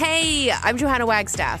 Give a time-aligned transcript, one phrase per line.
[0.00, 1.60] Hey, I'm Johanna Wagstaffe.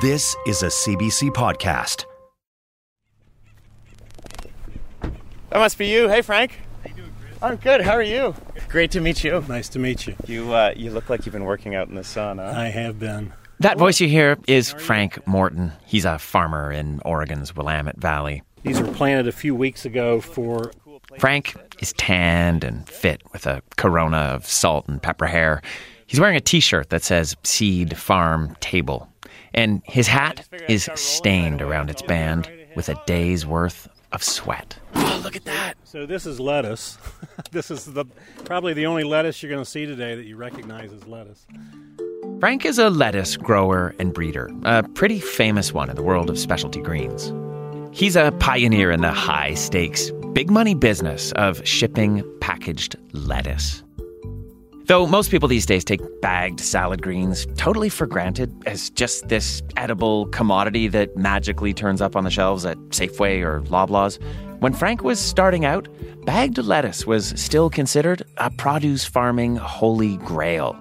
[0.00, 2.04] This is a CBC podcast.
[5.00, 6.08] That must be you.
[6.08, 6.52] Hey, Frank.
[6.52, 7.42] How you doing, Chris?
[7.42, 7.80] I'm good.
[7.80, 8.32] How are you?
[8.68, 9.44] Great to meet you.
[9.48, 10.14] Nice to meet you.
[10.28, 12.38] You uh, you look like you've been working out in the sun.
[12.38, 12.52] Huh?
[12.54, 13.32] I have been.
[13.58, 15.72] That voice you hear is Frank Morton.
[15.84, 18.44] He's a farmer in Oregon's Willamette Valley.
[18.62, 20.70] These were planted a few weeks ago for.
[21.18, 25.60] Frank is tanned and fit with a corona of salt and pepper hair.
[26.06, 29.08] He's wearing a t shirt that says Seed Farm Table,
[29.58, 34.78] and his hat is stained around its band with a day's worth of sweat.
[34.94, 35.74] Oh, look at that.
[35.82, 36.96] So, this is lettuce.
[37.50, 38.04] this is the
[38.44, 41.44] probably the only lettuce you're going to see today that you recognize as lettuce.
[42.38, 46.38] Frank is a lettuce grower and breeder, a pretty famous one in the world of
[46.38, 47.32] specialty greens.
[47.90, 53.82] He's a pioneer in the high stakes, big money business of shipping packaged lettuce.
[54.88, 59.62] Though most people these days take bagged salad greens totally for granted as just this
[59.76, 64.18] edible commodity that magically turns up on the shelves at Safeway or Loblaws,
[64.60, 65.86] when Frank was starting out,
[66.24, 70.74] bagged lettuce was still considered a produce farming holy grail.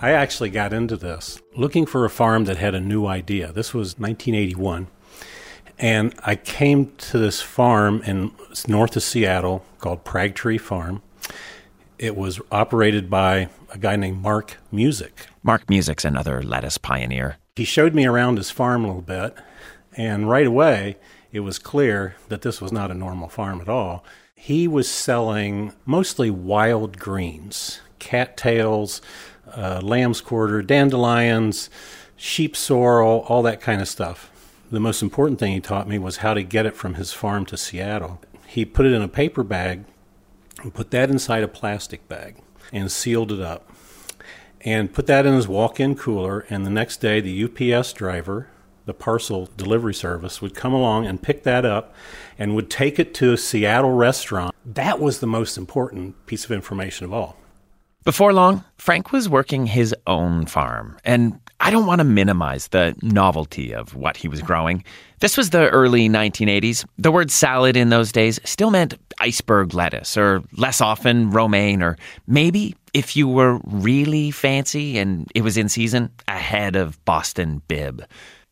[0.00, 3.52] I actually got into this looking for a farm that had a new idea.
[3.52, 4.86] This was 1981.
[5.78, 8.32] And I came to this farm in
[8.66, 11.02] north of Seattle called Pragtree Farm.
[11.98, 15.28] It was operated by a guy named Mark Musick.
[15.42, 17.36] Mark Musick's another lettuce pioneer.
[17.56, 19.34] He showed me around his farm a little bit,
[19.96, 20.96] and right away
[21.32, 24.04] it was clear that this was not a normal farm at all.
[24.34, 29.00] He was selling mostly wild greens, cattails,
[29.54, 31.70] uh, lamb's quarter, dandelions,
[32.16, 34.30] sheep sorrel, all that kind of stuff.
[34.70, 37.46] The most important thing he taught me was how to get it from his farm
[37.46, 38.20] to Seattle.
[38.46, 39.84] He put it in a paper bag
[40.66, 42.34] and put that inside a plastic bag
[42.72, 43.70] and sealed it up
[44.62, 46.40] and put that in his walk-in cooler.
[46.50, 48.48] And the next day the UPS driver
[48.84, 51.94] the parcel delivery service would come along and pick that up
[52.36, 54.54] and would take it to a Seattle restaurant.
[54.64, 57.36] That was the most important piece of information of all
[58.06, 62.94] before long, Frank was working his own farm, and I don't want to minimize the
[63.02, 64.84] novelty of what he was growing.
[65.18, 66.86] This was the early 1980s.
[66.98, 71.98] The word salad in those days still meant iceberg lettuce, or less often, romaine, or
[72.28, 77.60] maybe, if you were really fancy and it was in season, a head of Boston
[77.66, 78.04] Bibb.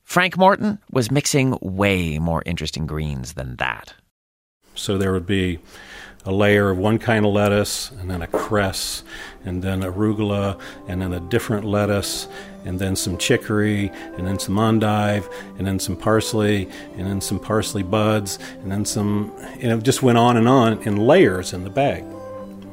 [0.03, 3.95] Frank Morton was mixing way more interesting greens than that.
[4.75, 5.61] So there would be
[6.27, 9.03] a layer of one kind of lettuce, and then a cress,
[9.45, 10.59] and then arugula,
[10.89, 12.29] and then a different lettuce,
[12.65, 17.39] and then some chicory, and then some endive, and then some parsley, and then some
[17.39, 19.31] parsley buds, and then some,
[19.61, 22.05] and it just went on and on in layers in the bag.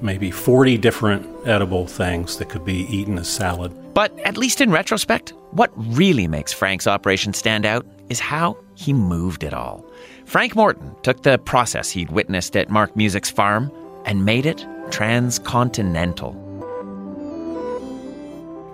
[0.02, 3.72] Maybe 40 different edible things that could be eaten as salad.
[3.94, 8.94] But at least in retrospect, what really makes Frank's operation stand out is how he
[8.94, 9.86] moved it all.
[10.32, 13.70] Frank Morton took the process he'd witnessed at Mark Musick's farm
[14.06, 16.32] and made it transcontinental.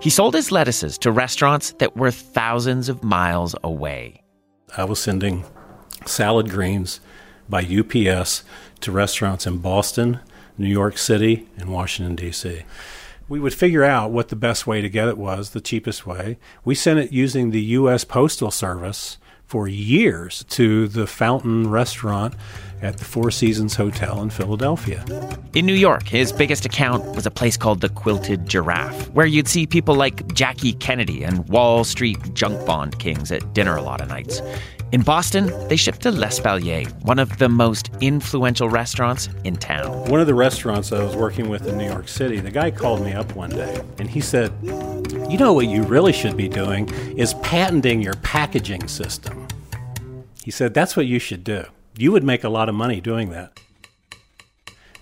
[0.00, 4.22] He sold his lettuces to restaurants that were thousands of miles away.
[4.76, 5.44] I was sending
[6.06, 7.00] salad greens
[7.48, 8.44] by UPS
[8.82, 10.20] to restaurants in Boston,
[10.56, 12.62] New York City, and Washington, D.C.
[13.28, 16.38] We would figure out what the best way to get it was, the cheapest way.
[16.64, 18.04] We sent it using the U.S.
[18.04, 22.34] Postal Service for years to the Fountain Restaurant
[22.82, 25.02] at the Four Seasons Hotel in Philadelphia.
[25.54, 29.48] In New York, his biggest account was a place called the Quilted Giraffe, where you'd
[29.48, 34.02] see people like Jackie Kennedy and Wall Street junk bond kings at dinner a lot
[34.02, 34.42] of nights.
[34.90, 39.92] In Boston, they shipped to L'Espalier, one of the most influential restaurants in town.
[40.08, 43.04] One of the restaurants I was working with in New York City, the guy called
[43.04, 46.88] me up one day and he said, You know what you really should be doing
[47.18, 49.46] is patenting your packaging system.
[50.42, 51.64] He said, That's what you should do.
[51.98, 53.60] You would make a lot of money doing that.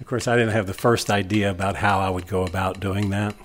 [0.00, 3.10] Of course, I didn't have the first idea about how I would go about doing
[3.10, 3.36] that.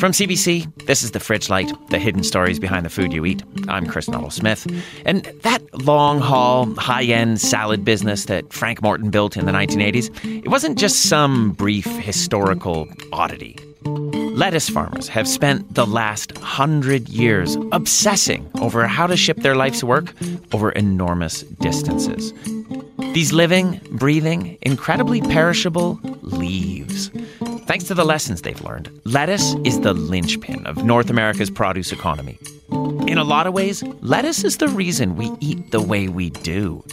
[0.00, 3.42] From CBC, this is The Fridge Light, the hidden stories behind the food you eat.
[3.68, 4.66] I'm Chris Nuttall Smith.
[5.04, 10.42] And that long haul, high end salad business that Frank Morton built in the 1980s,
[10.42, 13.58] it wasn't just some brief historical oddity.
[13.84, 19.84] Lettuce farmers have spent the last hundred years obsessing over how to ship their life's
[19.84, 20.14] work
[20.54, 22.32] over enormous distances.
[23.12, 27.10] These living, breathing, incredibly perishable leaves.
[27.66, 32.38] Thanks to the lessons they've learned, lettuce is the linchpin of North America's produce economy.
[33.06, 36.84] In a lot of ways, lettuce is the reason we eat the way we do.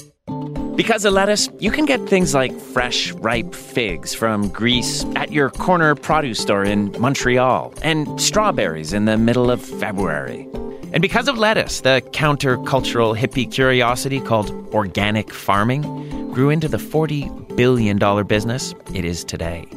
[0.75, 5.49] Because of lettuce, you can get things like fresh, ripe figs from Greece at your
[5.49, 10.47] corner produce store in Montreal, and strawberries in the middle of February.
[10.93, 15.81] And because of lettuce, the countercultural hippie curiosity called organic farming
[16.31, 17.97] grew into the $40 billion
[18.27, 19.67] business it is today.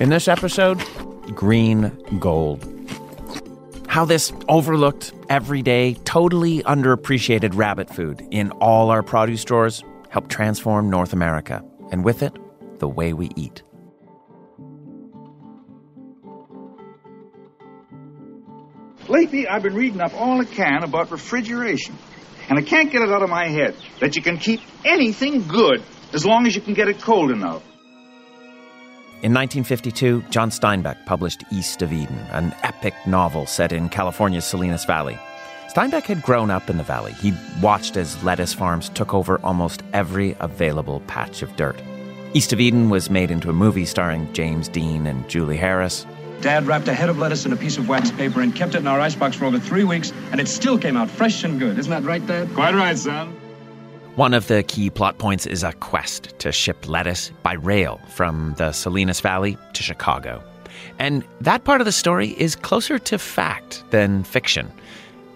[0.00, 0.82] In this episode,
[1.34, 2.66] green gold.
[3.86, 10.90] How this overlooked, everyday, totally underappreciated rabbit food in all our produce stores helped transform
[10.90, 12.36] North America, and with it,
[12.78, 13.62] the way we eat.
[19.08, 21.96] Lately, I've been reading up all I can about refrigeration.
[22.48, 25.82] And I can't get it out of my head that you can keep anything good
[26.12, 27.62] as long as you can get it cold enough.
[29.22, 34.84] In 1952, John Steinbeck published East of Eden, an epic novel set in California's Salinas
[34.84, 35.16] Valley.
[35.68, 37.12] Steinbeck had grown up in the valley.
[37.12, 41.80] He'd watched as lettuce farms took over almost every available patch of dirt.
[42.34, 46.04] East of Eden was made into a movie starring James Dean and Julie Harris.
[46.40, 48.78] Dad wrapped a head of lettuce in a piece of wax paper and kept it
[48.78, 51.78] in our icebox for over three weeks, and it still came out fresh and good.
[51.78, 52.52] Isn't that right, Dad?
[52.54, 53.32] Quite right, son.
[54.16, 58.54] One of the key plot points is a quest to ship lettuce by rail from
[58.58, 60.44] the Salinas Valley to Chicago.
[60.98, 64.70] And that part of the story is closer to fact than fiction.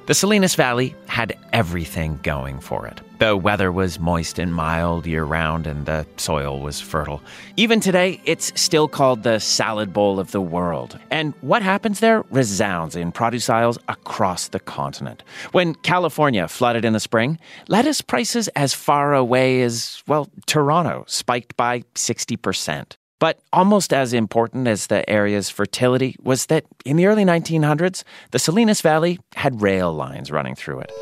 [0.06, 3.00] The Salinas Valley had everything going for it.
[3.18, 7.20] The weather was moist and mild year round, and the soil was fertile.
[7.56, 10.96] Even today, it's still called the salad bowl of the world.
[11.10, 15.24] And what happens there resounds in produce aisles across the continent.
[15.50, 21.56] When California flooded in the spring, lettuce prices as far away as, well, Toronto spiked
[21.56, 22.92] by 60%.
[23.18, 28.38] But almost as important as the area's fertility was that in the early 1900s, the
[28.38, 30.92] Salinas Valley had rail lines running through it.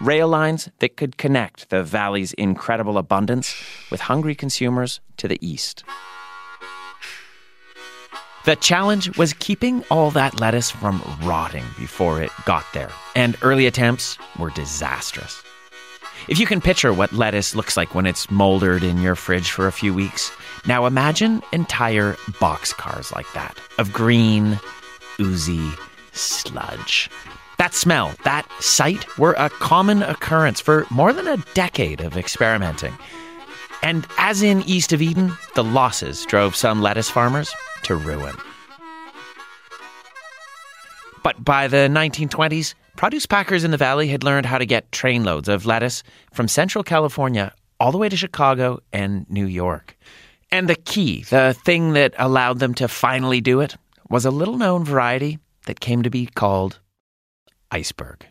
[0.00, 3.54] Rail lines that could connect the valley's incredible abundance
[3.90, 5.84] with hungry consumers to the east.
[8.44, 13.66] The challenge was keeping all that lettuce from rotting before it got there, and early
[13.66, 15.41] attempts were disastrous.
[16.28, 19.66] If you can picture what lettuce looks like when it's moldered in your fridge for
[19.66, 20.30] a few weeks,
[20.66, 24.58] now imagine entire boxcars like that of green,
[25.20, 25.70] oozy
[26.12, 27.10] sludge.
[27.58, 32.96] That smell, that sight were a common occurrence for more than a decade of experimenting.
[33.82, 37.52] And as in East of Eden, the losses drove some lettuce farmers
[37.82, 38.36] to ruin.
[41.24, 45.48] But by the 1920s, produce packers in the valley had learned how to get trainloads
[45.48, 46.02] of lettuce
[46.32, 49.96] from Central California all the way to Chicago and New York.
[50.50, 53.76] And the key, the thing that allowed them to finally do it,
[54.08, 56.78] was a little known variety that came to be called
[57.70, 58.26] iceberg.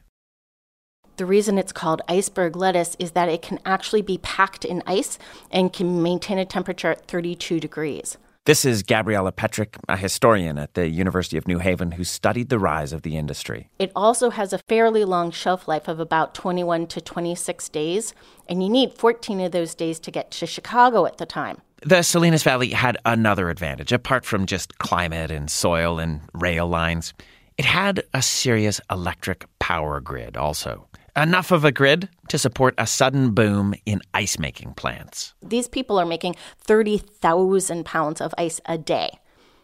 [1.18, 5.20] The reason it's called iceberg lettuce is that it can actually be packed in ice
[5.52, 8.18] and can maintain a temperature at 32 degrees.
[8.52, 12.60] This is Gabriella Petrick, a historian at the University of New Haven who studied the
[12.60, 13.70] rise of the industry.
[13.80, 18.14] It also has a fairly long shelf life of about 21 to 26 days,
[18.50, 21.62] and you need 14 of those days to get to Chicago at the time.
[21.84, 27.14] The Salinas Valley had another advantage, apart from just climate and soil and rail lines.
[27.58, 30.90] It had a serious electric power grid also.
[31.18, 35.34] Enough of a grid to support a sudden boom in ice making plants.
[35.42, 39.20] These people are making 30,000 pounds of ice a day.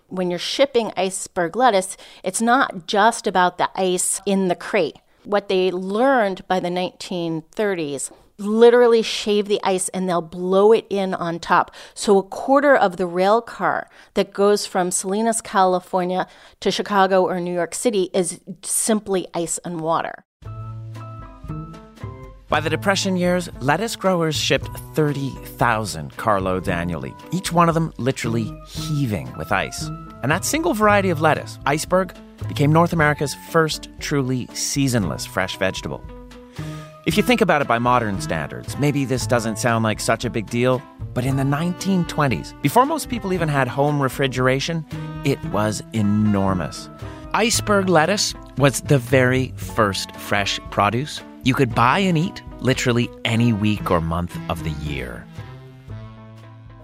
[0.09, 4.97] When you're shipping iceberg lettuce, it's not just about the ice in the crate.
[5.23, 11.13] What they learned by the 1930s literally shave the ice and they'll blow it in
[11.13, 11.73] on top.
[11.93, 16.27] So a quarter of the rail car that goes from Salinas, California
[16.59, 20.25] to Chicago or New York City is simply ice and water.
[22.49, 28.57] By the Depression years, lettuce growers shipped 30,000 carloads annually, each one of them literally
[28.69, 29.89] heaving with ice.
[30.23, 32.15] And that single variety of lettuce, iceberg,
[32.47, 36.01] became North America's first truly seasonless fresh vegetable.
[37.05, 40.29] If you think about it by modern standards, maybe this doesn't sound like such a
[40.29, 40.81] big deal,
[41.13, 44.85] but in the 1920s, before most people even had home refrigeration,
[45.25, 46.89] it was enormous.
[47.33, 53.53] Iceberg lettuce was the very first fresh produce you could buy and eat literally any
[53.53, 55.25] week or month of the year.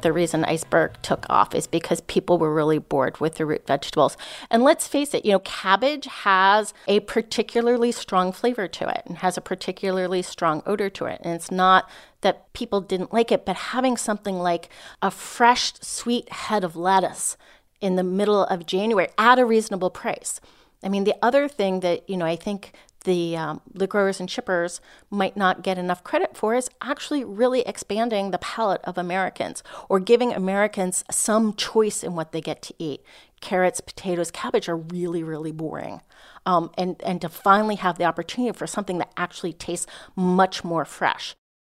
[0.03, 4.17] the reason iceberg took off is because people were really bored with the root vegetables.
[4.49, 9.17] And let's face it, you know, cabbage has a particularly strong flavor to it and
[9.19, 11.21] has a particularly strong odor to it.
[11.23, 11.89] And it's not
[12.19, 14.67] that people didn't like it, but having something like
[15.01, 17.37] a fresh, sweet head of lettuce
[17.79, 20.41] in the middle of January at a reasonable price.
[20.83, 24.29] I mean, the other thing that, you know, I think the um, the growers and
[24.29, 29.63] shippers might not get enough credit for is actually really expanding the palate of Americans
[29.89, 33.01] or giving Americans some choice in what they get to eat.
[33.41, 36.01] Carrots, potatoes, cabbage are really really boring,
[36.45, 40.85] um, and and to finally have the opportunity for something that actually tastes much more
[40.85, 41.35] fresh.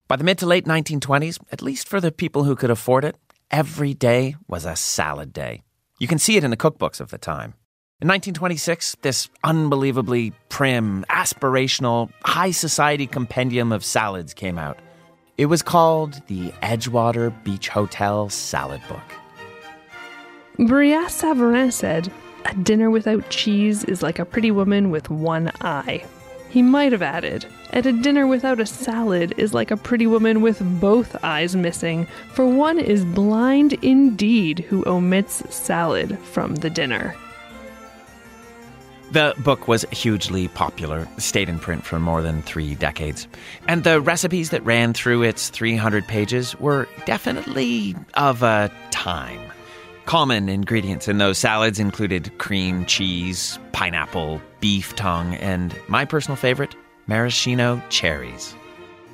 [0.08, 3.16] By the mid to late 1920s, at least for the people who could afford it,
[3.50, 5.64] every day was a salad day.
[6.00, 7.54] You can see it in the cookbooks of the time.
[8.04, 14.78] In 1926, this unbelievably prim, aspirational, high society compendium of salads came out.
[15.38, 19.00] It was called the Edgewater Beach Hotel Salad Book.
[20.60, 22.12] Brillat Savarin said,
[22.44, 26.04] A dinner without cheese is like a pretty woman with one eye.
[26.50, 30.42] He might have added, and a dinner without a salad is like a pretty woman
[30.42, 37.16] with both eyes missing, for one is blind indeed who omits salad from the dinner.
[39.14, 43.28] The book was hugely popular, stayed in print for more than three decades.
[43.68, 49.40] And the recipes that ran through its 300 pages were definitely of a time.
[50.08, 56.76] Common ingredients in those salads included cream, cheese, pineapple, beef tongue, and my personal favorite,
[57.06, 58.56] maraschino cherries.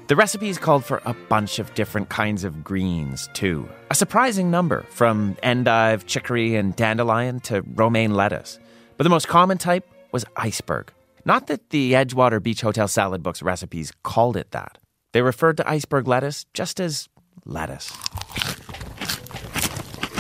[0.08, 3.68] The recipes called for a bunch of different kinds of greens, too.
[3.92, 8.60] A surprising number, from endive, chicory, and dandelion to romaine lettuce.
[9.00, 10.92] But the most common type was iceberg.
[11.24, 14.78] Not that the Edgewater Beach Hotel salad book's recipes called it that.
[15.14, 17.08] They referred to iceberg lettuce just as
[17.46, 17.94] lettuce.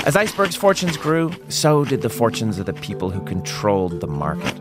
[0.06, 4.56] As iceberg's fortunes grew, so did the fortunes of the people who controlled the market.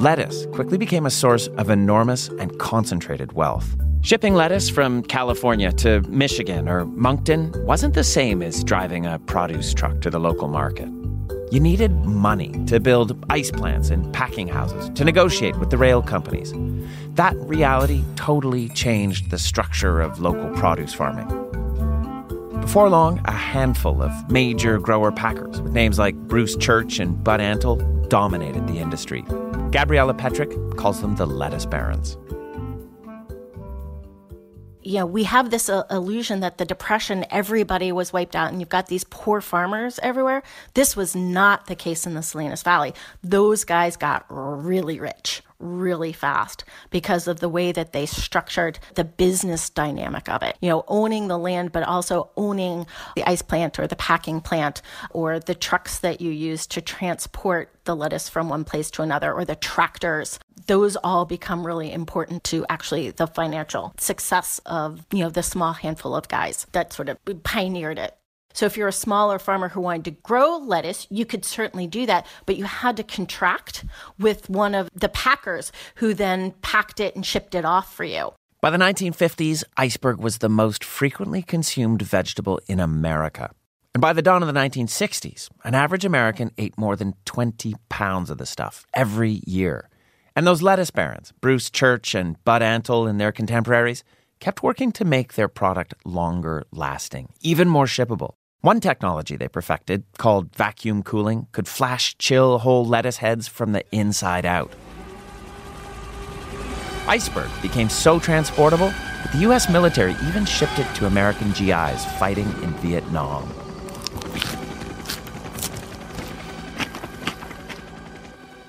[0.00, 3.76] Lettuce quickly became a source of enormous and concentrated wealth.
[4.00, 9.74] Shipping lettuce from California to Michigan or Moncton wasn't the same as driving a produce
[9.74, 10.88] truck to the local market.
[11.50, 16.02] You needed money to build ice plants and packing houses, to negotiate with the rail
[16.02, 16.52] companies.
[17.14, 21.28] That reality totally changed the structure of local produce farming.
[22.60, 27.40] Before long, a handful of major grower packers with names like Bruce Church and Bud
[27.40, 29.24] Antle dominated the industry.
[29.70, 32.18] Gabriella Petrick calls them the lettuce barons
[34.82, 38.60] you know, we have this uh, illusion that the depression, everybody was wiped out, and
[38.60, 40.42] you've got these poor farmers everywhere.
[40.74, 42.94] This was not the case in the Salinas Valley.
[43.22, 49.04] Those guys got really rich really fast because of the way that they structured the
[49.04, 50.56] business dynamic of it.
[50.60, 54.82] You know, owning the land, but also owning the ice plant or the packing plant
[55.10, 59.32] or the trucks that you use to transport the lettuce from one place to another
[59.32, 65.20] or the tractors those all become really important to actually the financial success of you
[65.20, 68.18] know the small handful of guys that sort of pioneered it
[68.54, 72.06] so if you're a smaller farmer who wanted to grow lettuce, you could certainly do
[72.06, 73.84] that, but you had to contract
[74.18, 78.32] with one of the packers who then packed it and shipped it off for you.
[78.60, 83.50] By the 1950s, iceberg was the most frequently consumed vegetable in America.
[83.94, 88.30] And by the dawn of the 1960s, an average American ate more than 20 pounds
[88.30, 89.87] of the stuff every year.
[90.38, 94.04] And those lettuce barons, Bruce Church and Bud Antle and their contemporaries,
[94.38, 98.34] kept working to make their product longer lasting, even more shippable.
[98.60, 103.82] One technology they perfected, called vacuum cooling, could flash chill whole lettuce heads from the
[103.90, 104.72] inside out.
[107.08, 112.46] Iceberg became so transportable that the US military even shipped it to American GIs fighting
[112.62, 113.52] in Vietnam.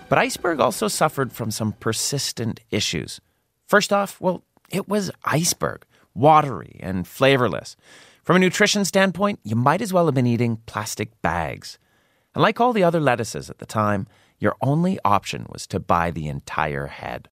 [0.10, 3.22] But Iceberg also suffered from some persistent issues.
[3.68, 5.86] First off, well, it was iceberg,
[6.16, 7.76] watery and flavorless.
[8.24, 11.78] From a nutrition standpoint, you might as well have been eating plastic bags.
[12.34, 14.08] And like all the other lettuces at the time,
[14.40, 17.30] your only option was to buy the entire head.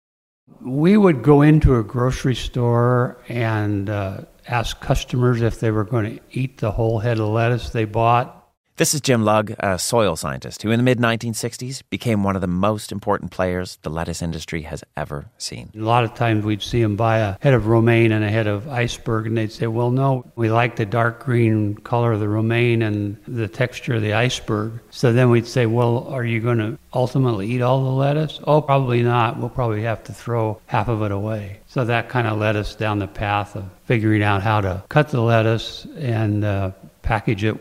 [0.61, 6.17] We would go into a grocery store and uh, ask customers if they were going
[6.17, 8.40] to eat the whole head of lettuce they bought.
[8.81, 12.41] This is Jim Lugg, a soil scientist who, in the mid 1960s, became one of
[12.41, 15.69] the most important players the lettuce industry has ever seen.
[15.75, 18.47] A lot of times we'd see him buy a head of romaine and a head
[18.47, 22.27] of iceberg, and they'd say, Well, no, we like the dark green color of the
[22.27, 24.79] romaine and the texture of the iceberg.
[24.89, 28.39] So then we'd say, Well, are you going to ultimately eat all the lettuce?
[28.45, 29.37] Oh, probably not.
[29.37, 31.59] We'll probably have to throw half of it away.
[31.67, 35.09] So that kind of led us down the path of figuring out how to cut
[35.09, 37.57] the lettuce and uh, package it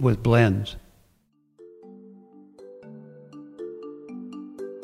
[0.00, 0.76] with blends.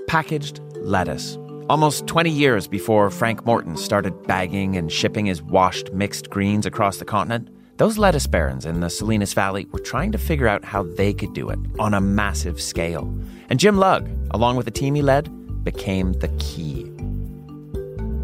[0.06, 1.38] Packaged lettuce.
[1.68, 6.96] Almost 20 years before Frank Morton started bagging and shipping his washed mixed greens across
[6.96, 10.82] the continent, those lettuce barons in the Salinas Valley were trying to figure out how
[10.82, 13.02] they could do it on a massive scale.
[13.48, 15.30] And Jim Lugg, along with the team he led,
[15.64, 16.90] became the key.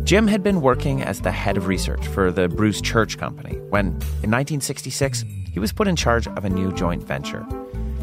[0.03, 3.87] Jim had been working as the head of research for the Bruce Church Company when,
[3.87, 5.25] in 1966,
[5.57, 7.43] he was put in charge of a new joint venture.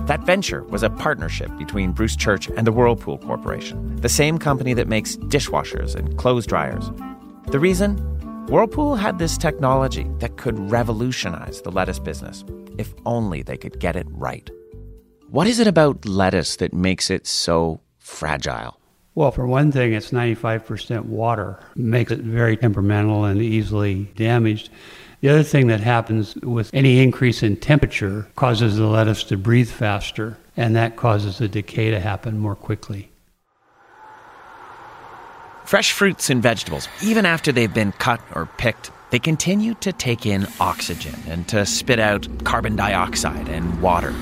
[0.08, 4.74] That venture was a partnership between Bruce Church and the Whirlpool Corporation, the same company
[4.74, 6.90] that makes dishwashers and clothes dryers.
[7.52, 7.98] The reason?
[8.48, 12.44] Whirlpool had this technology that could revolutionize the lettuce business,
[12.80, 14.50] if only they could get it right.
[15.28, 18.80] What is it about lettuce that makes it so fragile?
[19.16, 24.70] Well, for one thing, it's 95% water, makes it very temperamental and easily damaged.
[25.22, 29.70] The other thing that happens with any increase in temperature causes the lettuce to breathe
[29.70, 33.12] faster, and that causes the decay to happen more quickly.
[35.64, 40.26] Fresh fruits and vegetables, even after they've been cut or picked, they continue to take
[40.26, 44.14] in oxygen and to spit out carbon dioxide and water.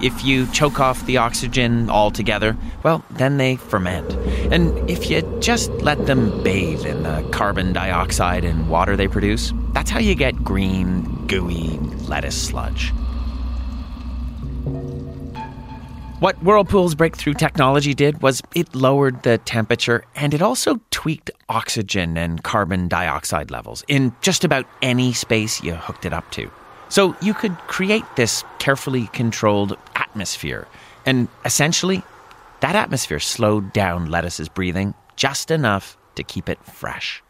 [0.00, 4.12] If you choke off the oxygen altogether, well, then they ferment.
[4.52, 9.52] And if you just let them bathe in the carbon dioxide and water they produce,
[9.72, 12.92] that's how you get green, gooey lettuce sludge.
[16.20, 22.16] What Whirlpool's breakthrough technology did was it lowered the temperature and it also tweaked oxygen
[22.16, 26.50] and carbon dioxide levels in just about any space you hooked it up to.
[26.88, 30.66] So you could create this carefully controlled atmosphere.
[31.04, 32.02] And essentially,
[32.60, 37.22] that atmosphere slowed down lettuce's breathing just enough to keep it fresh.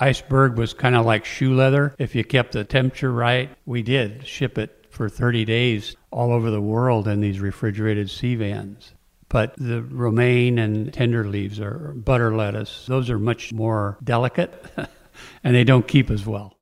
[0.00, 1.94] Iceberg was kind of like shoe leather.
[1.98, 6.50] If you kept the temperature right, we did ship it for 30 days all over
[6.50, 8.94] the world in these refrigerated sea vans.
[9.28, 14.52] But the romaine and tender leaves or butter lettuce, those are much more delicate
[15.44, 16.56] and they don't keep as well.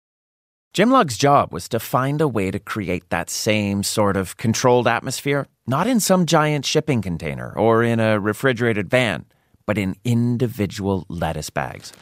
[0.73, 4.87] Jim Lugg's job was to find a way to create that same sort of controlled
[4.87, 9.25] atmosphere, not in some giant shipping container or in a refrigerated van,
[9.67, 11.93] but in individual lettuce bags.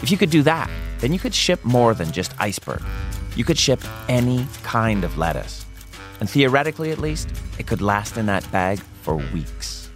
[0.00, 0.70] If you could do that,
[1.00, 2.82] then you could ship more than just iceberg.
[3.34, 5.66] You could ship any kind of lettuce.
[6.20, 9.90] And theoretically, at least, it could last in that bag for weeks.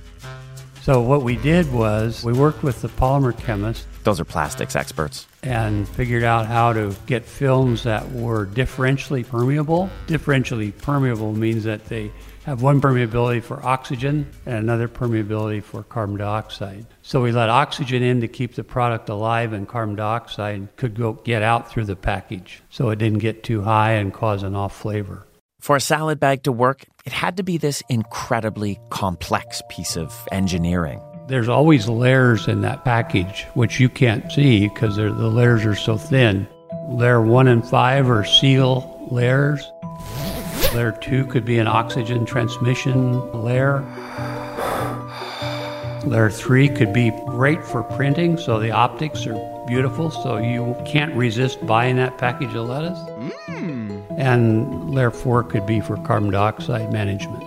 [0.83, 5.27] So, what we did was we worked with the polymer chemist those are plastics experts.
[5.43, 9.91] And figured out how to get films that were differentially permeable.
[10.07, 12.13] Differentially permeable means that they
[12.45, 16.87] have one permeability for oxygen and another permeability for carbon dioxide.
[17.03, 21.15] So we let oxygen in to keep the product alive, and carbon dioxide could go
[21.15, 24.77] get out through the package, so it didn't get too high and cause an off
[24.77, 25.27] flavor.
[25.61, 30.15] For a salad bag to work, it had to be this incredibly complex piece of
[30.31, 31.01] engineering.
[31.27, 35.97] There's always layers in that package, which you can't see because the layers are so
[35.97, 36.47] thin.
[36.89, 39.73] Layer one and five are seal layers.
[40.75, 43.83] Layer two could be an oxygen transmission layer.
[46.05, 51.15] Layer three could be great for printing, so the optics are beautiful, so you can't
[51.15, 52.99] resist buying that package of lettuce.
[53.47, 54.19] Mm.
[54.19, 57.43] And layer four could be for carbon dioxide management.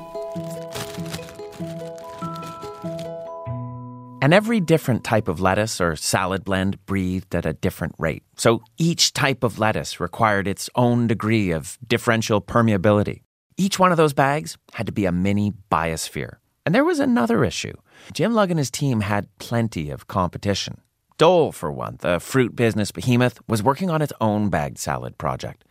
[4.27, 8.23] And every different type of lettuce or salad blend breathed at a different rate.
[8.35, 13.21] So each type of lettuce required its own degree of differential permeability.
[13.55, 16.39] Each one of those bags had to be a mini biosphere.
[16.65, 17.71] And there was another issue.
[18.11, 20.81] Jim Lugg and his team had plenty of competition.
[21.17, 25.63] Dole, for one, the fruit business behemoth, was working on its own bagged salad project.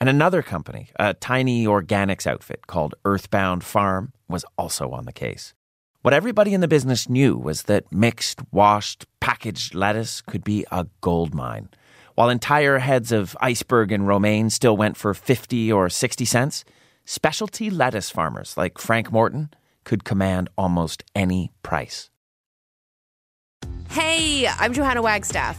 [0.00, 5.54] And another company, a tiny organics outfit called Earthbound Farm, was also on the case.
[6.06, 10.86] What everybody in the business knew was that mixed, washed, packaged lettuce could be a
[11.00, 11.68] gold mine.
[12.14, 16.64] While entire heads of iceberg and romaine still went for 50 or 60 cents,
[17.04, 19.50] specialty lettuce farmers like Frank Morton
[19.82, 22.08] could command almost any price.
[23.90, 25.58] Hey, I'm Johanna Wagstaffe.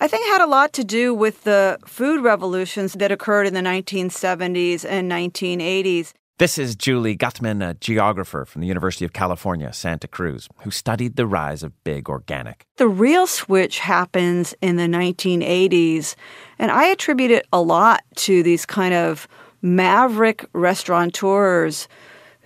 [0.00, 3.54] I think it had a lot to do with the food revolutions that occurred in
[3.54, 6.12] the 1970s and 1980s.
[6.38, 11.16] This is Julie Guthman, a geographer from the University of California, Santa Cruz, who studied
[11.16, 12.64] the rise of big organic.
[12.76, 16.14] The real switch happens in the 1980s,
[16.60, 19.26] and I attribute it a lot to these kind of
[19.62, 21.88] maverick restaurateurs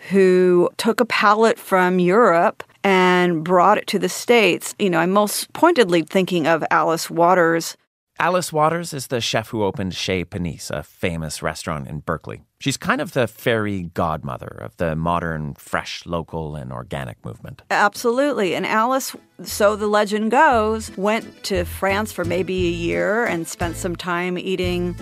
[0.08, 2.64] who took a palate from Europe
[3.22, 4.74] and brought it to the States.
[4.78, 7.76] You know, I'm most pointedly thinking of Alice Waters.
[8.18, 12.42] Alice Waters is the chef who opened Chez Panisse, a famous restaurant in Berkeley.
[12.58, 17.62] She's kind of the fairy godmother of the modern, fresh, local, and organic movement.
[17.70, 18.54] Absolutely.
[18.54, 23.76] And Alice, so the legend goes, went to France for maybe a year and spent
[23.76, 24.94] some time eating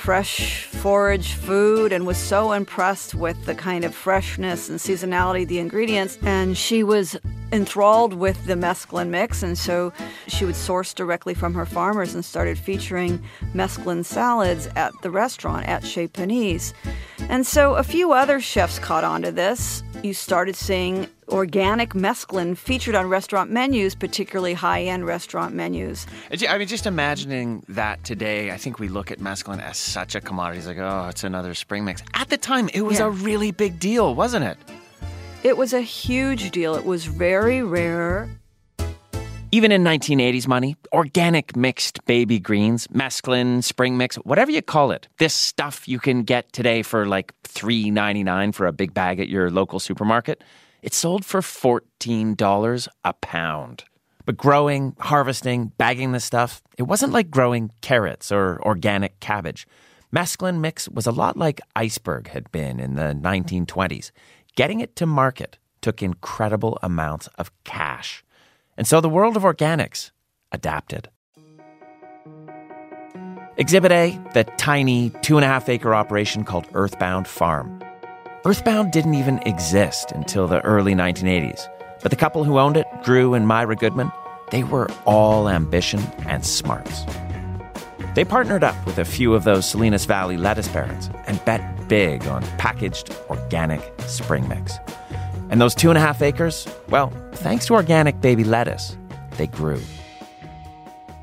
[0.00, 5.48] fresh forage food and was so impressed with the kind of freshness and seasonality of
[5.48, 6.18] the ingredients.
[6.22, 7.18] And she was
[7.52, 9.42] enthralled with the mesclun mix.
[9.42, 9.92] And so
[10.26, 15.66] she would source directly from her farmers and started featuring mesclun salads at the restaurant
[15.68, 16.72] at Chez Panisse.
[17.28, 19.82] And so a few other chefs caught on to this.
[20.02, 26.06] You started seeing organic mesclun featured on restaurant menus, particularly high end restaurant menus.
[26.48, 30.20] I mean, just imagining that today, I think we look at mesclun as such a
[30.20, 30.58] commodity.
[30.58, 32.02] It's like, oh, it's another spring mix.
[32.14, 33.06] At the time, it was Yeah.
[33.06, 34.58] a really big deal, wasn't it?
[35.42, 36.74] It was a huge deal.
[36.74, 38.28] It was very rare.
[39.52, 45.08] Even in 1980s money, organic mixed baby greens, mesclun, spring mix, whatever you call it,
[45.18, 49.50] this stuff you can get today for like $3.99 for a big bag at your
[49.50, 50.44] local supermarket,
[50.82, 53.84] it sold for $14 a pound.
[54.24, 59.66] But growing, harvesting, bagging this stuff, it wasn't like growing carrots or organic cabbage.
[60.14, 64.10] Mesclun mix was a lot like iceberg had been in the 1920s.
[64.56, 68.24] Getting it to market took incredible amounts of cash.
[68.76, 70.10] And so the world of organics
[70.52, 71.08] adapted.
[73.56, 77.79] Exhibit A, the tiny two and a half acre operation called Earthbound Farm.
[78.46, 81.68] Earthbound didn't even exist until the early 1980s,
[82.00, 84.10] but the couple who owned it, Drew and Myra Goodman,
[84.50, 87.04] they were all ambition and smarts.
[88.14, 92.26] They partnered up with a few of those Salinas Valley lettuce barons and bet big
[92.28, 94.78] on packaged organic spring mix.
[95.50, 98.96] And those two and a half acres, well, thanks to organic baby lettuce,
[99.32, 99.82] they grew.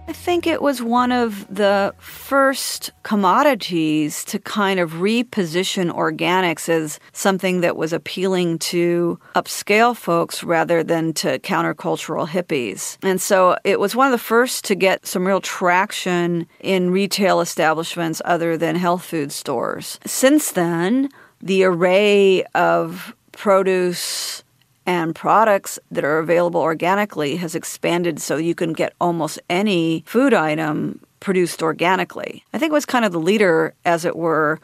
[0.09, 6.97] I think it was one of the first commodities to kind of reposition organics as
[7.11, 12.97] something that was appealing to upscale folks rather than to countercultural hippies.
[13.03, 17.41] And so it was one of the first to get some real traction in retail
[17.41, 19.99] establishments other than health food stores.
[20.05, 21.09] Since then,
[21.41, 24.43] the array of produce
[24.87, 30.33] and products that are available organically has expanded so you can get almost any food
[30.33, 32.43] item produced organically.
[32.53, 34.59] I think it was kind of the leader, as it were,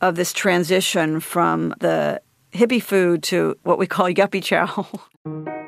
[0.00, 4.88] of this transition from the hippie food to what we call yuppie chow.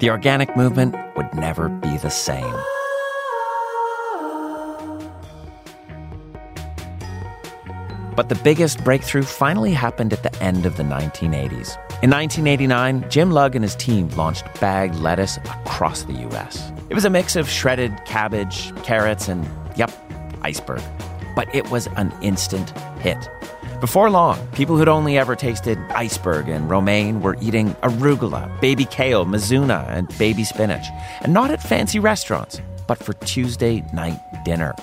[0.00, 2.54] The organic movement would never be the same.
[8.16, 11.76] But the biggest breakthrough finally happened at the end of the 1980s.
[12.02, 16.72] In 1989, Jim Lugg and his team launched bagged lettuce across the U.S.
[16.90, 19.90] It was a mix of shredded cabbage, carrots, and, yep,
[20.42, 20.82] iceberg.
[21.34, 23.28] But it was an instant hit.
[23.80, 29.26] Before long, people who'd only ever tasted iceberg and romaine were eating arugula, baby kale,
[29.26, 30.86] mizuna, and baby spinach.
[31.22, 34.74] And not at fancy restaurants, but for Tuesday night dinner.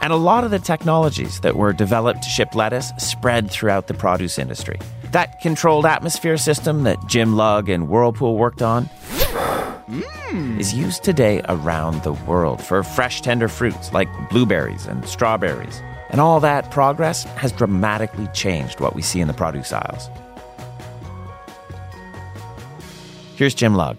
[0.00, 3.94] And a lot of the technologies that were developed to ship lettuce spread throughout the
[3.94, 4.78] produce industry.
[5.12, 8.88] That controlled atmosphere system that Jim Lugg and Whirlpool worked on
[9.90, 10.58] mmm.
[10.58, 15.82] is used today around the world for fresh, tender fruits like blueberries and strawberries.
[16.10, 20.08] And all that progress has dramatically changed what we see in the produce aisles.
[23.36, 23.98] Here's Jim Lugg.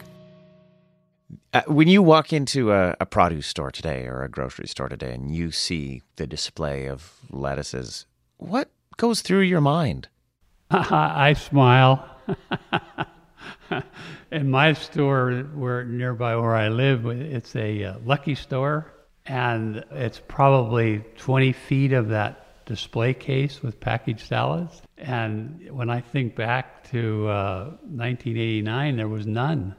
[1.53, 5.13] Uh, when you walk into a, a produce store today or a grocery store today
[5.13, 8.05] and you see the display of lettuces,
[8.37, 10.07] what goes through your mind?
[10.71, 12.07] I smile.
[14.31, 18.93] In my store, where nearby where I live, it's a uh, Lucky Store,
[19.25, 24.81] and it's probably 20 feet of that display case with packaged salads.
[24.97, 29.75] And when I think back to uh, 1989, there was none.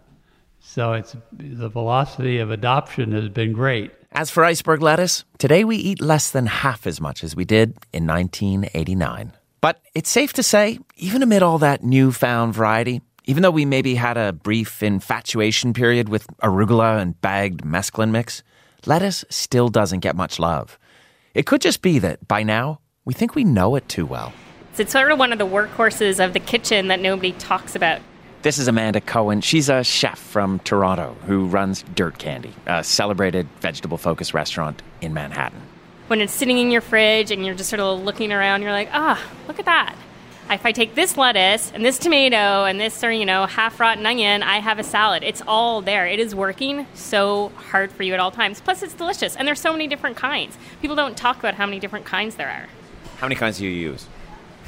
[0.64, 3.92] So it's the velocity of adoption has been great.
[4.12, 7.70] As for iceberg lettuce, today we eat less than half as much as we did
[7.92, 9.32] in 1989.
[9.60, 13.96] But it's safe to say, even amid all that newfound variety, even though we maybe
[13.96, 18.42] had a brief infatuation period with arugula and bagged mesclun mix,
[18.86, 20.78] lettuce still doesn't get much love.
[21.34, 24.32] It could just be that by now, we think we know it too well.
[24.78, 28.00] It's sort of one of the workhorses of the kitchen that nobody talks about.
[28.42, 29.40] This is Amanda Cohen.
[29.40, 35.14] She's a chef from Toronto who runs Dirt Candy, a celebrated vegetable focused restaurant in
[35.14, 35.62] Manhattan.
[36.08, 38.88] When it's sitting in your fridge and you're just sort of looking around, you're like,
[38.92, 39.94] ah, look at that.
[40.50, 44.04] If I take this lettuce and this tomato and this, or, you know, half rotten
[44.04, 45.22] onion, I have a salad.
[45.22, 46.08] It's all there.
[46.08, 48.60] It is working so hard for you at all times.
[48.60, 49.36] Plus, it's delicious.
[49.36, 50.58] And there's so many different kinds.
[50.80, 52.66] People don't talk about how many different kinds there are.
[53.18, 54.08] How many kinds do you use?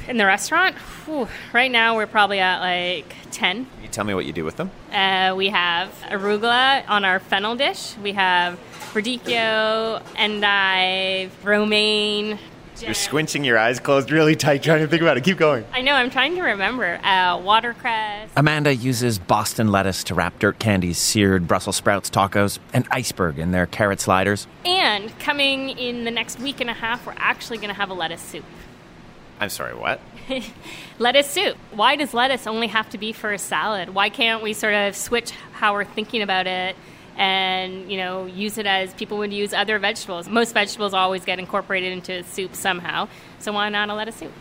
[0.07, 3.65] In the restaurant, whew, right now we're probably at like 10.
[3.65, 4.69] Can you tell me what you do with them?
[4.91, 7.97] Uh, we have arugula on our fennel dish.
[7.97, 8.59] We have
[8.93, 12.37] radicchio, endive, romaine.
[12.81, 15.23] You're squinching your eyes closed really tight trying to think about it.
[15.23, 15.65] Keep going.
[15.71, 16.99] I know, I'm trying to remember.
[17.03, 18.29] Uh, watercress.
[18.35, 23.51] Amanda uses Boston lettuce to wrap Dirt Candy's seared Brussels sprouts tacos and iceberg in
[23.51, 24.45] their carrot sliders.
[24.65, 27.93] And coming in the next week and a half, we're actually going to have a
[27.93, 28.43] lettuce soup.
[29.39, 29.99] I'm sorry, what?
[30.99, 31.57] lettuce soup.
[31.71, 33.89] Why does lettuce only have to be for a salad?
[33.89, 36.75] Why can't we sort of switch how we're thinking about it
[37.17, 40.29] and, you know, use it as people would use other vegetables?
[40.29, 43.07] Most vegetables always get incorporated into soup somehow.
[43.39, 44.31] So why not a lettuce soup?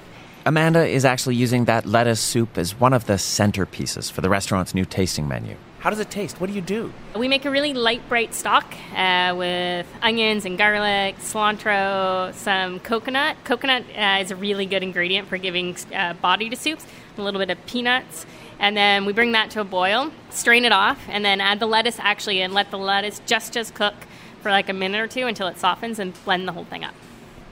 [0.46, 4.74] Amanda is actually using that lettuce soup as one of the centerpieces for the restaurant's
[4.74, 5.56] new tasting menu.
[5.84, 6.40] How does it taste?
[6.40, 6.90] What do you do?
[7.14, 8.64] We make a really light, bright stock
[8.96, 13.36] uh, with onions and garlic, cilantro, some coconut.
[13.44, 16.86] Coconut uh, is a really good ingredient for giving uh, body to soups.
[17.18, 18.24] A little bit of peanuts.
[18.58, 21.66] And then we bring that to a boil, strain it off, and then add the
[21.66, 23.92] lettuce actually and let the lettuce just just cook
[24.40, 26.94] for like a minute or two until it softens and blend the whole thing up.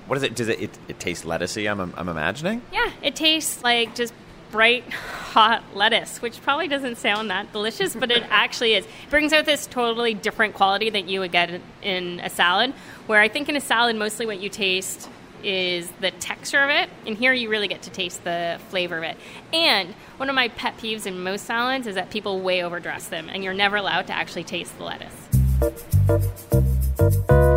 [0.07, 0.35] What is it?
[0.35, 1.71] Does it, it, it taste lettucey?
[1.71, 2.63] I'm, I'm imagining.
[2.73, 4.15] Yeah, it tastes like just
[4.53, 8.85] bright hot lettuce, which probably doesn't sound that delicious, but it actually is.
[8.85, 12.75] It brings out this totally different quality that you would get in a salad,
[13.07, 15.09] where I think in a salad, mostly what you taste
[15.43, 19.03] is the texture of it, and here you really get to taste the flavor of
[19.03, 19.17] it.
[19.53, 19.89] And
[20.19, 23.43] one of my pet peeves in most salads is that people way overdress them, and
[23.43, 25.17] you're never allowed to actually taste the lettuce.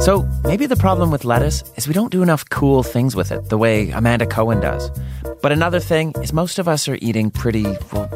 [0.03, 3.49] So maybe the problem with lettuce is we don't do enough cool things with it
[3.49, 4.89] the way Amanda Cohen does.
[5.45, 8.09] But another thing is most of us are eating pretty, well,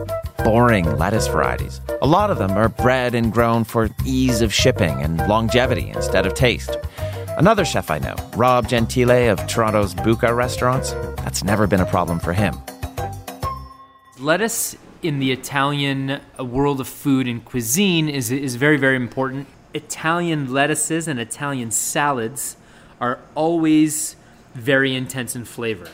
[0.44, 1.80] boring lettuce varieties.
[2.02, 6.26] A lot of them are bred and grown for ease of shipping and longevity instead
[6.26, 6.76] of taste.
[7.38, 12.20] Another chef I know, Rob Gentile of Toronto's Buca restaurants, that's never been a problem
[12.20, 12.56] for him.
[14.18, 19.46] Lettuce in the Italian uh, world of food and cuisine is, is very, very important.
[19.76, 22.58] Italian lettuces and Italian salads
[23.00, 24.16] are always
[24.56, 25.90] very intense in flavor.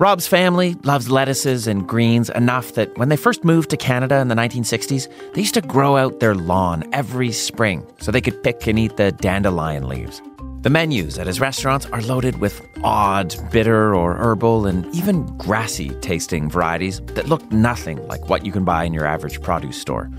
[0.00, 4.28] Rob's family loves lettuces and greens enough that when they first moved to Canada in
[4.28, 8.66] the 1960s, they used to grow out their lawn every spring so they could pick
[8.66, 10.22] and eat the dandelion leaves.
[10.62, 15.90] The menus at his restaurants are loaded with odd, bitter, or herbal, and even grassy
[16.00, 20.10] tasting varieties that look nothing like what you can buy in your average produce store.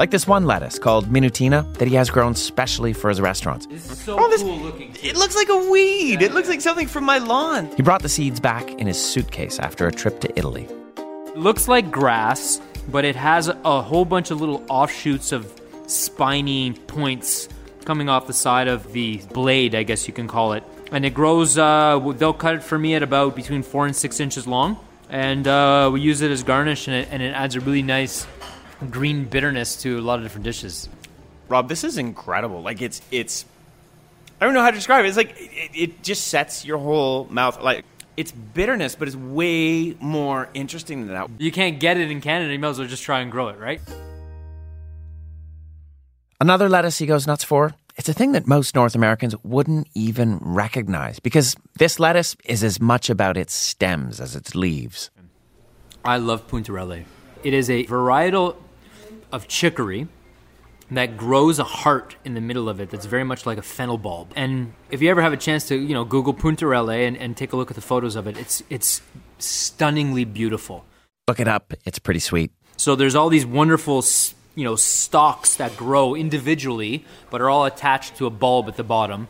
[0.00, 3.66] Like this one lettuce called Minutina that he has grown specially for his restaurants.
[4.02, 4.96] So oh, this, cool looking.
[5.02, 6.22] It looks like a weed.
[6.22, 7.70] It looks like something from my lawn.
[7.76, 10.66] He brought the seeds back in his suitcase after a trip to Italy.
[10.96, 15.52] It looks like grass, but it has a whole bunch of little offshoots of
[15.86, 17.50] spiny points
[17.84, 20.64] coming off the side of the blade, I guess you can call it.
[20.92, 24.18] And it grows, uh, they'll cut it for me at about between four and six
[24.18, 24.78] inches long.
[25.10, 28.26] And uh, we use it as garnish, and it, and it adds a really nice
[28.88, 30.88] green bitterness to a lot of different dishes.
[31.48, 32.62] Rob, this is incredible.
[32.62, 33.44] Like it's it's
[34.40, 35.08] I don't know how to describe it.
[35.08, 37.84] It's like it, it just sets your whole mouth like
[38.16, 41.30] it's bitterness, but it's way more interesting than that.
[41.38, 42.52] You can't get it in Canada.
[42.52, 43.80] You might as well just try and grow it, right?
[46.40, 47.74] Another lettuce he goes nuts for.
[47.96, 52.80] It's a thing that most North Americans wouldn't even recognize because this lettuce is as
[52.80, 55.10] much about its stems as its leaves.
[56.04, 57.04] I love puntarelle.
[57.42, 58.56] It is a varietal
[59.32, 60.08] of chicory
[60.90, 63.98] that grows a heart in the middle of it that's very much like a fennel
[63.98, 64.32] bulb.
[64.34, 67.52] And if you ever have a chance to, you know, Google puntarelle and, and take
[67.52, 69.00] a look at the photos of it, it's it's
[69.38, 70.84] stunningly beautiful.
[71.28, 71.72] Look it up.
[71.84, 72.50] It's pretty sweet.
[72.76, 74.04] So there's all these wonderful,
[74.56, 78.84] you know, stalks that grow individually, but are all attached to a bulb at the
[78.84, 79.28] bottom.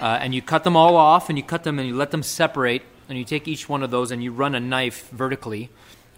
[0.00, 2.22] Uh, and you cut them all off, and you cut them, and you let them
[2.22, 5.70] separate, and you take each one of those, and you run a knife vertically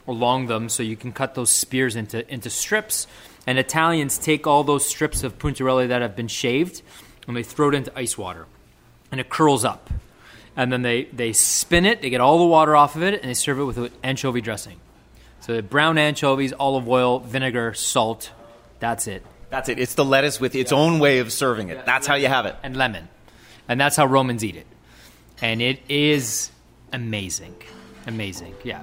[0.08, 3.06] along them so you can cut those spears into, into strips.
[3.46, 6.82] And Italians take all those strips of puntarelle that have been shaved
[7.26, 8.46] and they throw it into ice water.
[9.10, 9.90] And it curls up.
[10.56, 13.28] and then they, they spin it, they get all the water off of it, and
[13.28, 14.80] they serve it with anchovy dressing.
[15.40, 18.32] So brown anchovies, olive oil, vinegar, salt.
[18.80, 19.24] That's it.
[19.50, 19.78] That's it.
[19.78, 21.84] It's the lettuce with its own way of serving it.
[21.86, 22.56] That's how you have it.
[22.62, 23.08] And lemon.
[23.68, 24.66] And that's how Romans eat it.
[25.40, 26.50] And it is
[26.92, 27.54] amazing.
[28.06, 28.54] Amazing.
[28.64, 28.82] Yeah.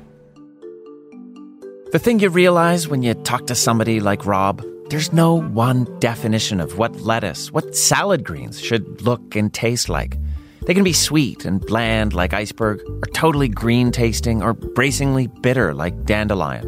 [1.94, 6.60] The thing you realize when you talk to somebody like Rob, there's no one definition
[6.60, 10.18] of what lettuce, what salad greens should look and taste like.
[10.64, 15.76] They can be sweet and bland like iceberg, or totally green tasting, or bracingly bitter
[15.76, 16.68] like dandelion.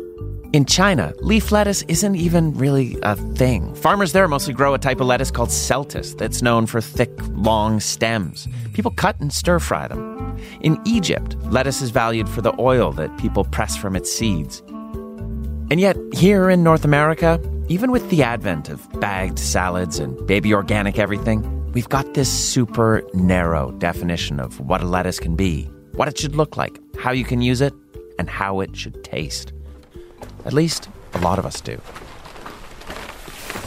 [0.53, 3.73] In China, leaf lettuce isn't even really a thing.
[3.73, 7.79] Farmers there mostly grow a type of lettuce called celtuce that's known for thick, long
[7.79, 8.47] stems.
[8.73, 10.37] People cut and stir fry them.
[10.61, 14.61] In Egypt, lettuce is valued for the oil that people press from its seeds.
[15.71, 20.53] And yet, here in North America, even with the advent of bagged salads and baby
[20.53, 26.07] organic everything, we've got this super narrow definition of what a lettuce can be, what
[26.07, 27.73] it should look like, how you can use it,
[28.19, 29.53] and how it should taste.
[30.45, 31.81] At least a lot of us do.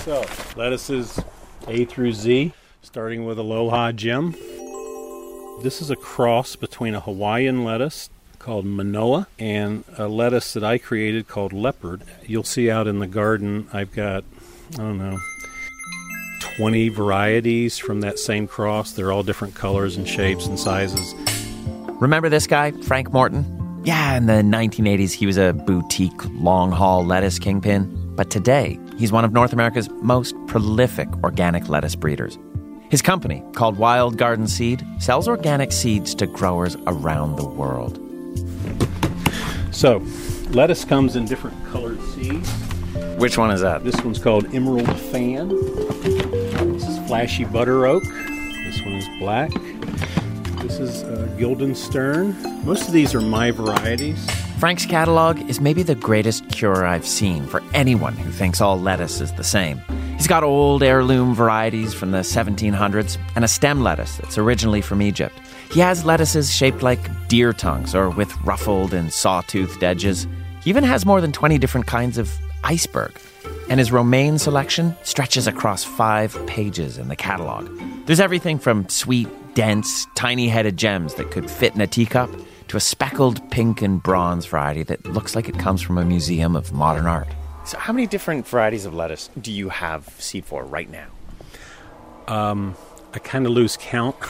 [0.02, 0.24] So,
[0.56, 1.20] lettuces
[1.66, 4.36] A through Z, starting with Aloha Jim.
[5.62, 8.08] This is a cross between a Hawaiian lettuce
[8.48, 12.00] called Manoa and a lettuce that I created called Leopard.
[12.24, 14.24] You'll see out in the garden, I've got,
[14.72, 15.18] I don't know,
[16.56, 18.92] 20 varieties from that same cross.
[18.92, 21.14] They're all different colors and shapes and sizes.
[22.00, 23.44] Remember this guy, Frank Morton?
[23.84, 28.14] Yeah, in the 1980s, he was a boutique long haul lettuce kingpin.
[28.16, 32.38] But today, he's one of North America's most prolific organic lettuce breeders.
[32.88, 38.02] His company, called Wild Garden Seed, sells organic seeds to growers around the world.
[39.78, 40.02] So,
[40.50, 42.50] lettuce comes in different colored seeds.
[43.16, 43.84] Which one is that?
[43.84, 45.50] This one's called Emerald Fan.
[45.50, 48.02] This is Flashy Butter Oak.
[48.02, 49.52] This one is black.
[50.62, 52.34] This is uh, Guildenstern.
[52.66, 54.28] Most of these are my varieties.
[54.58, 59.20] Frank's catalog is maybe the greatest cure I've seen for anyone who thinks all lettuce
[59.20, 59.80] is the same.
[60.16, 65.00] He's got old heirloom varieties from the 1700s and a stem lettuce that's originally from
[65.02, 65.38] Egypt.
[65.70, 70.26] He has lettuces shaped like deer tongues or with ruffled and sawtoothed edges.
[70.64, 72.32] He even has more than 20 different kinds of
[72.64, 73.12] iceberg.
[73.68, 77.68] And his romaine selection stretches across five pages in the catalog.
[78.06, 82.30] There's everything from sweet, dense, tiny headed gems that could fit in a teacup
[82.68, 86.56] to a speckled pink and bronze variety that looks like it comes from a museum
[86.56, 87.28] of modern art.
[87.66, 91.08] So, how many different varieties of lettuce do you have seed for right now?
[92.26, 92.74] Um,
[93.14, 94.16] I kind of lose count.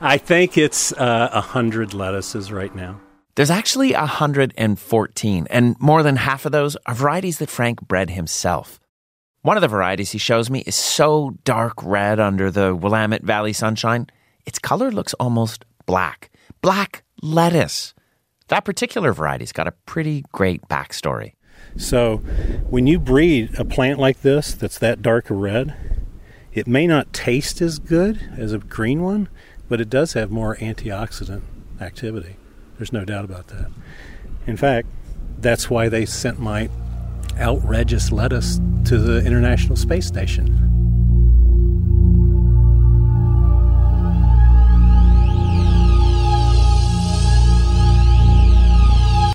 [0.00, 3.00] I think it's uh, a uh, hundred lettuces right now.
[3.34, 8.78] There's actually 114, and more than half of those are varieties that Frank bred himself.
[9.40, 13.54] One of the varieties he shows me is so dark red under the Willamette Valley
[13.54, 14.06] sunshine,
[14.44, 16.30] its color looks almost black.
[16.60, 17.94] Black lettuce.
[18.48, 21.32] That particular variety's got a pretty great backstory.
[21.76, 22.18] So,
[22.68, 25.74] when you breed a plant like this that's that dark red,
[26.52, 29.28] it may not taste as good as a green one,
[29.68, 31.42] but it does have more antioxidant
[31.80, 32.36] activity.
[32.76, 33.70] There's no doubt about that.
[34.46, 34.88] In fact,
[35.38, 36.68] that's why they sent my
[37.38, 40.68] Outredgeous lettuce to the International Space Station.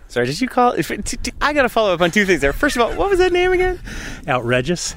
[0.10, 0.74] Sorry, did you call?
[0.74, 0.92] If
[1.42, 2.54] I got to follow up on two things there.
[2.54, 3.80] First of all, what was that name again?
[4.28, 4.96] Outredgeous.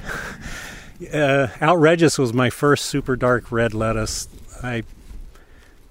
[1.12, 4.28] Uh, Outredgeous was my first super dark red lettuce.
[4.62, 4.82] I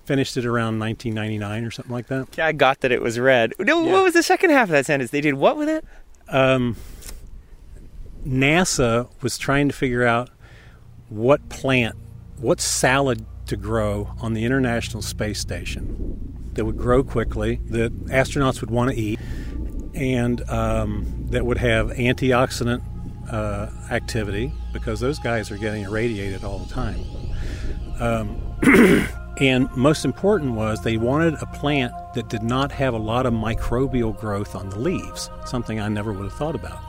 [0.06, 2.28] finished it around 1999 or something like that.
[2.38, 3.54] Yeah, I got that it was red.
[3.60, 3.92] No, yeah.
[3.92, 5.12] what was the second half of that sentence?
[5.12, 5.86] They did what with it?
[6.28, 6.76] Um,
[8.26, 10.30] NASA was trying to figure out
[11.10, 11.96] what plant,
[12.38, 18.62] what salad to grow on the International Space Station that would grow quickly, that astronauts
[18.62, 19.20] would want to eat,
[19.96, 22.84] and um, that would have antioxidant
[23.32, 27.00] uh, activity because those guys are getting irradiated all the time.
[28.00, 29.08] Um,
[29.40, 33.34] And most important was they wanted a plant that did not have a lot of
[33.34, 36.82] microbial growth on the leaves, something I never would have thought about.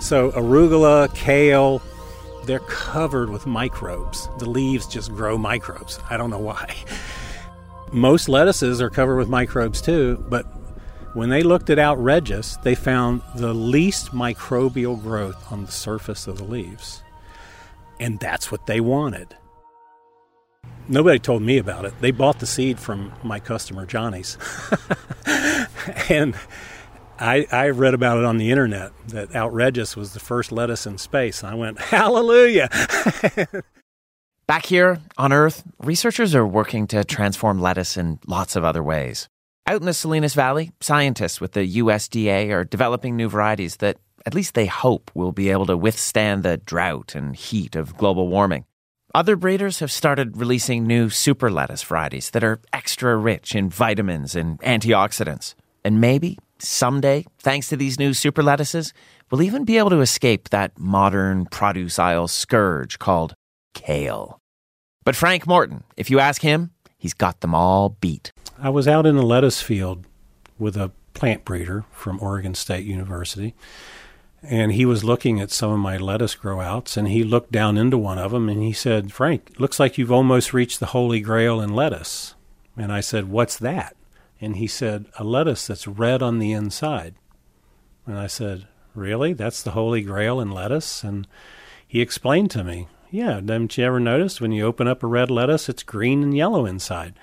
[0.00, 1.82] So, arugula, kale,
[2.46, 4.28] they're covered with microbes.
[4.38, 6.00] The leaves just grow microbes.
[6.08, 6.74] I don't know why.
[7.92, 10.46] Most lettuces are covered with microbes too, but
[11.16, 16.36] when they looked at Outredgeous, they found the least microbial growth on the surface of
[16.36, 17.02] the leaves.
[17.98, 19.34] And that's what they wanted.
[20.88, 21.94] Nobody told me about it.
[22.02, 24.36] They bought the seed from my customer, Johnny's.
[26.10, 26.34] and
[27.18, 30.98] I, I read about it on the internet that Outredgeous was the first lettuce in
[30.98, 31.42] space.
[31.42, 32.68] And I went, Hallelujah!
[34.46, 39.30] Back here on Earth, researchers are working to transform lettuce in lots of other ways.
[39.68, 44.32] Out in the Salinas Valley, scientists with the USDA are developing new varieties that at
[44.32, 48.64] least they hope will be able to withstand the drought and heat of global warming.
[49.12, 54.36] Other breeders have started releasing new super lettuce varieties that are extra rich in vitamins
[54.36, 55.54] and antioxidants.
[55.82, 58.92] And maybe someday, thanks to these new super lettuces,
[59.32, 63.34] we'll even be able to escape that modern produce aisle scourge called
[63.74, 64.38] kale.
[65.04, 68.30] But Frank Morton, if you ask him, he's got them all beat.
[68.58, 70.06] I was out in a lettuce field
[70.58, 73.54] with a plant breeder from Oregon State University,
[74.42, 77.76] and he was looking at some of my lettuce grow outs, and he looked down
[77.76, 81.20] into one of them and he said, Frank, looks like you've almost reached the holy
[81.20, 82.34] grail in lettuce.
[82.76, 83.96] And I said, What's that?
[84.40, 87.14] And he said, A lettuce that's red on the inside.
[88.06, 89.32] And I said, Really?
[89.32, 91.02] That's the holy grail in lettuce?
[91.02, 91.26] And
[91.86, 95.30] he explained to me, Yeah, haven't you ever noticed when you open up a red
[95.30, 97.14] lettuce, it's green and yellow inside?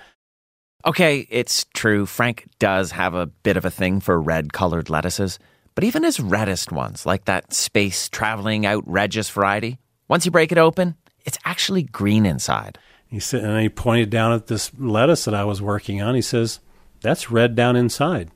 [0.85, 2.05] Okay, it's true.
[2.05, 5.39] Frank does have a bit of a thing for red colored lettuces,
[5.75, 9.79] but even his reddest ones, like that space traveling Outredgeous variety,
[10.09, 12.77] once you break it open, it's actually green inside.
[13.07, 16.15] He said, and he pointed down at this lettuce that I was working on.
[16.15, 16.59] He says,
[17.01, 18.31] "That's red down inside."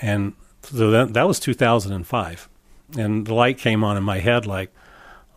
[0.00, 0.32] And
[0.62, 2.48] so that that was 2005,
[2.96, 4.72] and the light came on in my head, like,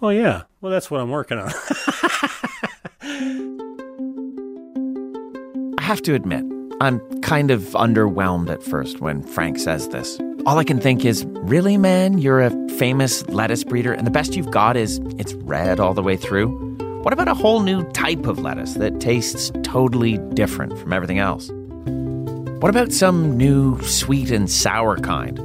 [0.01, 1.51] "Oh yeah, well that's what I'm working on."
[5.89, 6.45] Have to admit,
[6.81, 10.19] I'm kind of underwhelmed at first when Frank says this.
[10.45, 14.35] All I can think is, really, man, you're a famous lettuce breeder, and the best
[14.35, 16.49] you've got is it's red all the way through?
[17.01, 21.49] What about a whole new type of lettuce that tastes totally different from everything else?
[22.59, 25.39] What about some new sweet and sour kind?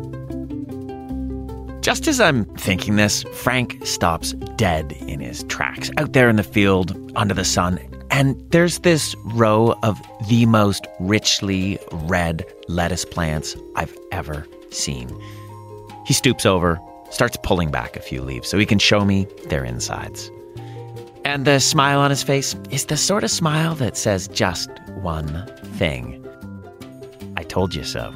[1.83, 6.43] Just as I'm thinking this, Frank stops dead in his tracks out there in the
[6.43, 7.79] field under the sun
[8.15, 15.11] and there's this row of the most richly red lettuce plants I've ever seen.
[16.07, 19.65] He stoops over, starts pulling back a few leaves so he can show me their
[19.65, 20.31] insides.
[21.25, 25.45] And the smile on his face is the sort of smile that says just one
[25.75, 26.25] thing
[27.37, 28.15] I told you so.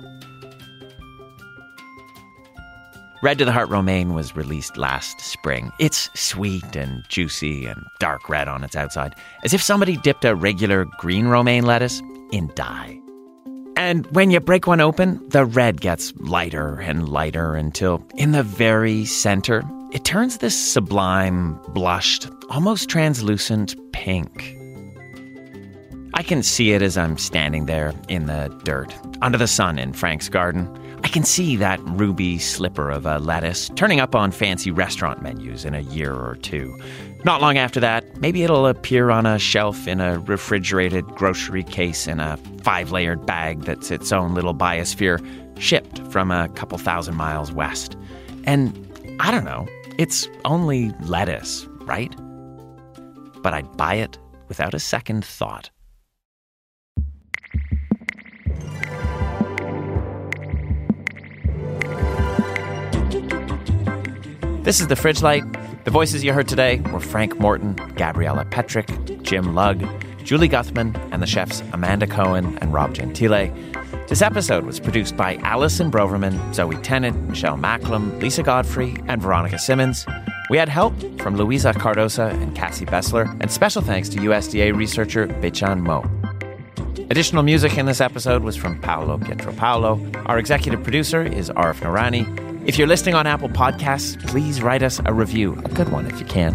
[3.21, 5.73] Red to the Heart Romaine was released last spring.
[5.81, 10.37] It's sweet and juicy and dark red on its outside, as if somebody dipped a
[10.37, 12.01] regular green romaine lettuce
[12.31, 12.97] in dye.
[13.77, 18.45] And when you break one open, the red gets lighter and lighter until, in the
[18.45, 24.57] very center, it turns this sublime, blushed, almost translucent pink.
[26.15, 29.93] I can see it as I'm standing there in the dirt, under the sun in
[29.93, 30.69] Frank's garden.
[31.05, 35.65] I can see that ruby slipper of a lettuce turning up on fancy restaurant menus
[35.65, 36.79] in a year or two.
[37.25, 42.07] Not long after that, maybe it'll appear on a shelf in a refrigerated grocery case
[42.07, 45.19] in a five layered bag that's its own little biosphere,
[45.59, 47.97] shipped from a couple thousand miles west.
[48.45, 49.67] And I don't know,
[49.99, 52.15] it's only lettuce, right?
[53.43, 54.19] But I'd buy it
[54.49, 55.71] without a second thought.
[64.69, 65.45] This is The Fridge Light.
[65.85, 68.87] The voices you heard today were Frank Morton, Gabriella Petrick,
[69.23, 69.83] Jim Lugg,
[70.25, 73.51] Julie Guthman, and the chefs Amanda Cohen and Rob Gentile.
[74.09, 79.59] This episode was produced by Allison Broverman, Zoe Tennant, Michelle Macklem, Lisa Godfrey, and Veronica
[79.59, 80.05] Simmons.
[80.51, 85.29] We had help from Luisa Cardosa and Cassie Bessler, and special thanks to USDA researcher
[85.29, 86.03] Beiquan Mou.
[87.09, 90.27] Additional music in this episode was from Paolo Pietropaolo.
[90.27, 92.48] Our executive producer is Arif Noorani.
[92.69, 96.21] If you're listening on Apple Podcasts, please write us a review, a good one if
[96.21, 96.55] you can.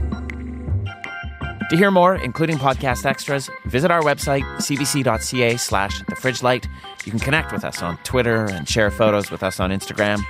[1.71, 6.67] To hear more, including podcast extras, visit our website, cbc.ca slash the fridge light.
[7.03, 10.23] You can connect with us on Twitter and share photos with us on Instagram.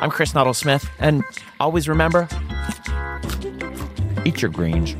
[0.00, 1.22] I'm Chris Nuttall Smith, and
[1.60, 2.26] always remember,
[4.24, 4.96] eat your greens.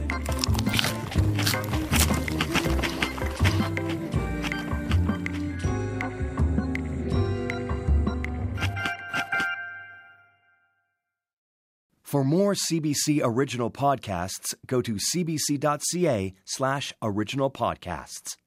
[12.08, 18.38] For more CBC original podcasts, go to cbc.ca slash original podcasts.